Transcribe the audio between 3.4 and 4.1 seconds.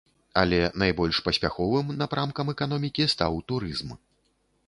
турызм.